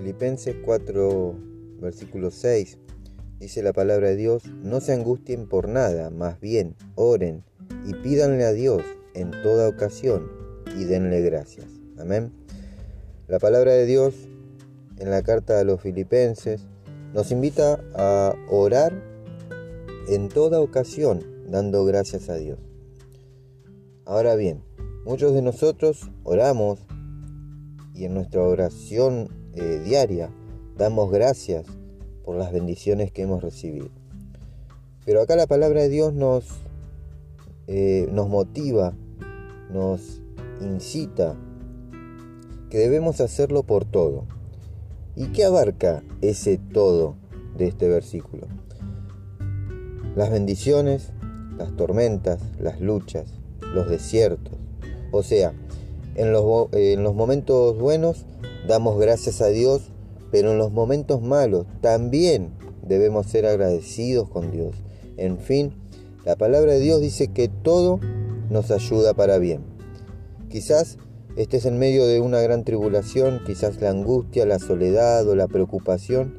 Filipenses 0.00 0.56
4, 0.64 1.34
versículo 1.78 2.30
6, 2.30 2.78
dice 3.38 3.62
la 3.62 3.74
palabra 3.74 4.08
de 4.08 4.16
Dios, 4.16 4.46
no 4.46 4.80
se 4.80 4.94
angustien 4.94 5.46
por 5.46 5.68
nada, 5.68 6.08
más 6.08 6.40
bien 6.40 6.74
oren 6.94 7.44
y 7.86 7.92
pídanle 7.92 8.44
a 8.44 8.52
Dios 8.54 8.82
en 9.12 9.30
toda 9.42 9.68
ocasión 9.68 10.26
y 10.74 10.84
denle 10.84 11.20
gracias. 11.20 11.66
Amén. 11.98 12.32
La 13.28 13.38
palabra 13.38 13.72
de 13.72 13.84
Dios 13.84 14.14
en 14.96 15.10
la 15.10 15.20
carta 15.20 15.60
a 15.60 15.64
los 15.64 15.82
filipenses 15.82 16.62
nos 17.12 17.30
invita 17.30 17.84
a 17.94 18.34
orar 18.48 18.94
en 20.08 20.30
toda 20.30 20.62
ocasión 20.62 21.22
dando 21.46 21.84
gracias 21.84 22.30
a 22.30 22.36
Dios. 22.36 22.58
Ahora 24.06 24.34
bien, 24.34 24.62
muchos 25.04 25.34
de 25.34 25.42
nosotros 25.42 26.10
oramos 26.24 26.78
y 27.92 28.06
en 28.06 28.14
nuestra 28.14 28.40
oración 28.40 29.39
eh, 29.54 29.80
diaria 29.84 30.30
damos 30.76 31.10
gracias 31.10 31.66
por 32.24 32.36
las 32.36 32.52
bendiciones 32.52 33.12
que 33.12 33.22
hemos 33.22 33.42
recibido. 33.42 33.88
Pero 35.04 35.22
acá 35.22 35.36
la 35.36 35.46
palabra 35.46 35.82
de 35.82 35.88
Dios 35.88 36.14
nos, 36.14 36.46
eh, 37.66 38.08
nos 38.12 38.28
motiva, 38.28 38.94
nos 39.72 40.22
incita 40.60 41.36
que 42.70 42.78
debemos 42.78 43.20
hacerlo 43.20 43.62
por 43.62 43.84
todo. 43.84 44.24
¿Y 45.16 45.26
qué 45.28 45.44
abarca 45.44 46.02
ese 46.22 46.58
todo 46.58 47.16
de 47.56 47.66
este 47.66 47.88
versículo? 47.88 48.46
Las 50.16 50.30
bendiciones, 50.30 51.12
las 51.58 51.76
tormentas, 51.76 52.40
las 52.60 52.80
luchas, 52.80 53.26
los 53.74 53.88
desiertos. 53.88 54.54
O 55.12 55.22
sea, 55.22 55.52
en 56.14 56.32
los, 56.32 56.72
en 56.72 57.02
los 57.02 57.14
momentos 57.14 57.78
buenos 57.78 58.24
damos 58.66 58.98
gracias 58.98 59.40
a 59.40 59.48
Dios, 59.48 59.92
pero 60.30 60.52
en 60.52 60.58
los 60.58 60.72
momentos 60.72 61.22
malos 61.22 61.66
también 61.80 62.50
debemos 62.82 63.26
ser 63.26 63.46
agradecidos 63.46 64.28
con 64.28 64.50
Dios. 64.50 64.74
En 65.16 65.38
fin, 65.38 65.72
la 66.24 66.36
palabra 66.36 66.72
de 66.72 66.80
Dios 66.80 67.00
dice 67.00 67.28
que 67.28 67.48
todo 67.48 68.00
nos 68.50 68.70
ayuda 68.70 69.14
para 69.14 69.38
bien. 69.38 69.62
Quizás 70.48 70.98
estés 71.36 71.64
en 71.66 71.78
medio 71.78 72.06
de 72.06 72.20
una 72.20 72.40
gran 72.40 72.64
tribulación, 72.64 73.40
quizás 73.46 73.80
la 73.80 73.90
angustia, 73.90 74.46
la 74.46 74.58
soledad 74.58 75.26
o 75.28 75.34
la 75.34 75.46
preocupación 75.46 76.34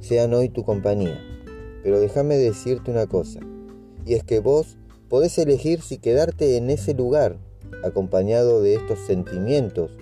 sean 0.00 0.32
hoy 0.34 0.48
tu 0.48 0.64
compañía. 0.64 1.20
Pero 1.82 2.00
déjame 2.00 2.36
decirte 2.36 2.90
una 2.90 3.06
cosa, 3.06 3.40
y 4.06 4.14
es 4.14 4.24
que 4.24 4.40
vos 4.40 4.78
podés 5.08 5.36
elegir 5.38 5.82
si 5.82 5.98
quedarte 5.98 6.56
en 6.56 6.70
ese 6.70 6.94
lugar 6.94 7.36
acompañado 7.84 8.62
de 8.62 8.74
estos 8.74 8.98
sentimientos 9.00 9.92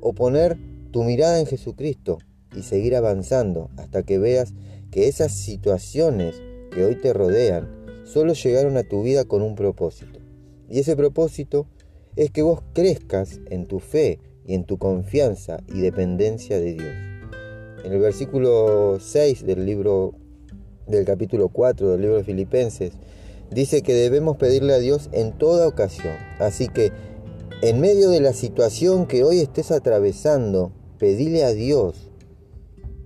o 0.00 0.12
poner 0.12 0.58
tu 0.90 1.04
mirada 1.04 1.38
en 1.38 1.46
Jesucristo 1.46 2.18
y 2.56 2.62
seguir 2.62 2.96
avanzando 2.96 3.70
hasta 3.76 4.02
que 4.02 4.18
veas 4.18 4.54
que 4.90 5.08
esas 5.08 5.32
situaciones 5.32 6.40
que 6.72 6.84
hoy 6.84 6.96
te 6.96 7.12
rodean 7.12 7.68
solo 8.04 8.32
llegaron 8.32 8.76
a 8.76 8.82
tu 8.82 9.02
vida 9.02 9.24
con 9.24 9.42
un 9.42 9.54
propósito. 9.54 10.18
Y 10.68 10.80
ese 10.80 10.96
propósito 10.96 11.66
es 12.16 12.30
que 12.30 12.42
vos 12.42 12.62
crezcas 12.72 13.40
en 13.50 13.66
tu 13.66 13.78
fe 13.78 14.18
y 14.46 14.54
en 14.54 14.64
tu 14.64 14.78
confianza 14.78 15.60
y 15.68 15.80
dependencia 15.80 16.58
de 16.58 16.72
Dios. 16.74 16.94
En 17.84 17.92
el 17.92 18.00
versículo 18.00 18.98
6 19.00 19.46
del 19.46 19.64
libro 19.64 20.14
del 20.86 21.04
capítulo 21.04 21.48
4 21.48 21.90
del 21.90 22.00
libro 22.00 22.16
de 22.16 22.24
Filipenses 22.24 22.92
dice 23.50 23.82
que 23.82 23.94
debemos 23.94 24.36
pedirle 24.36 24.74
a 24.74 24.78
Dios 24.78 25.08
en 25.12 25.32
toda 25.32 25.66
ocasión. 25.66 26.14
Así 26.38 26.68
que 26.68 26.92
en 27.62 27.78
medio 27.78 28.08
de 28.08 28.20
la 28.20 28.32
situación 28.32 29.06
que 29.06 29.22
hoy 29.22 29.40
estés 29.40 29.70
atravesando, 29.70 30.72
pedile 30.98 31.44
a 31.44 31.52
Dios 31.52 32.10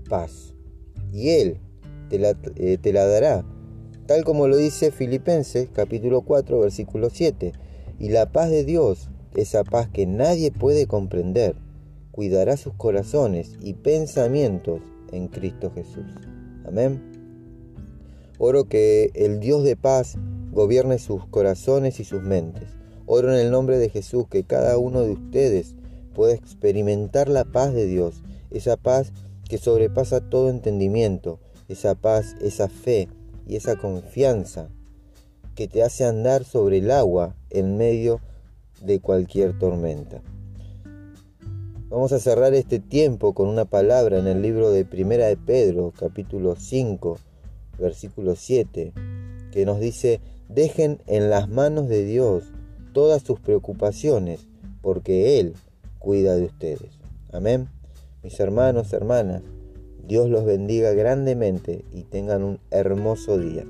paz 0.08 0.54
y 1.12 1.30
Él 1.30 1.58
te 2.08 2.20
la, 2.20 2.36
eh, 2.56 2.78
te 2.80 2.92
la 2.92 3.04
dará, 3.06 3.44
tal 4.06 4.22
como 4.22 4.46
lo 4.46 4.56
dice 4.56 4.92
Filipenses 4.92 5.68
capítulo 5.72 6.22
4 6.22 6.60
versículo 6.60 7.10
7. 7.10 7.52
Y 7.98 8.10
la 8.10 8.30
paz 8.30 8.50
de 8.50 8.64
Dios, 8.64 9.08
esa 9.34 9.64
paz 9.64 9.88
que 9.88 10.06
nadie 10.06 10.52
puede 10.52 10.86
comprender, 10.86 11.56
cuidará 12.12 12.56
sus 12.56 12.74
corazones 12.74 13.56
y 13.60 13.74
pensamientos 13.74 14.80
en 15.10 15.28
Cristo 15.28 15.72
Jesús. 15.74 16.06
Amén. 16.64 17.02
Oro 18.38 18.68
que 18.68 19.10
el 19.14 19.40
Dios 19.40 19.64
de 19.64 19.76
paz 19.76 20.16
gobierne 20.52 20.98
sus 20.98 21.26
corazones 21.26 21.98
y 21.98 22.04
sus 22.04 22.22
mentes. 22.22 22.83
Oro 23.06 23.32
en 23.32 23.38
el 23.38 23.50
nombre 23.50 23.78
de 23.78 23.90
Jesús 23.90 24.26
que 24.28 24.44
cada 24.44 24.78
uno 24.78 25.02
de 25.02 25.12
ustedes 25.12 25.74
pueda 26.14 26.32
experimentar 26.32 27.28
la 27.28 27.44
paz 27.44 27.74
de 27.74 27.86
Dios, 27.86 28.22
esa 28.50 28.76
paz 28.76 29.12
que 29.48 29.58
sobrepasa 29.58 30.20
todo 30.20 30.48
entendimiento, 30.48 31.38
esa 31.68 31.94
paz, 31.94 32.34
esa 32.40 32.68
fe 32.68 33.08
y 33.46 33.56
esa 33.56 33.76
confianza 33.76 34.68
que 35.54 35.68
te 35.68 35.82
hace 35.82 36.04
andar 36.04 36.44
sobre 36.44 36.78
el 36.78 36.90
agua 36.90 37.36
en 37.50 37.76
medio 37.76 38.20
de 38.82 39.00
cualquier 39.00 39.58
tormenta. 39.58 40.22
Vamos 41.90 42.12
a 42.12 42.18
cerrar 42.18 42.54
este 42.54 42.80
tiempo 42.80 43.34
con 43.34 43.48
una 43.48 43.66
palabra 43.66 44.18
en 44.18 44.26
el 44.26 44.42
libro 44.42 44.70
de 44.70 44.84
Primera 44.84 45.26
de 45.26 45.36
Pedro, 45.36 45.92
capítulo 45.96 46.56
5, 46.56 47.18
versículo 47.78 48.34
7, 48.34 48.92
que 49.52 49.64
nos 49.64 49.78
dice, 49.78 50.20
dejen 50.48 51.00
en 51.06 51.30
las 51.30 51.48
manos 51.48 51.88
de 51.88 52.04
Dios 52.04 52.53
todas 52.94 53.22
sus 53.22 53.38
preocupaciones, 53.38 54.46
porque 54.80 55.38
Él 55.38 55.52
cuida 55.98 56.36
de 56.36 56.46
ustedes. 56.46 56.98
Amén. 57.30 57.68
Mis 58.22 58.40
hermanos, 58.40 58.94
hermanas, 58.94 59.42
Dios 60.06 60.30
los 60.30 60.46
bendiga 60.46 60.92
grandemente 60.92 61.84
y 61.92 62.04
tengan 62.04 62.42
un 62.42 62.58
hermoso 62.70 63.36
día. 63.36 63.66